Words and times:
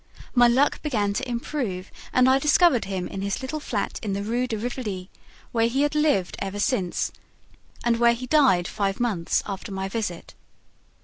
My 0.33 0.47
luck 0.47 0.81
began 0.81 1.13
to 1.13 1.29
improve 1.29 1.91
and 2.11 2.27
I 2.27 2.39
discovered 2.39 2.85
him 2.85 3.07
in 3.07 3.21
his 3.21 3.43
little 3.43 3.59
flat 3.59 3.99
in 4.01 4.13
the 4.13 4.23
Rue 4.23 4.47
de 4.47 4.57
Rivoli, 4.57 5.11
where 5.51 5.67
he 5.67 5.83
had 5.83 5.93
lived 5.93 6.37
ever 6.39 6.57
since 6.59 7.11
and 7.83 7.99
where 7.99 8.13
he 8.15 8.25
died 8.25 8.67
five 8.67 8.99
months 8.99 9.43
after 9.45 9.71
my 9.71 9.87
visit. 9.87 10.33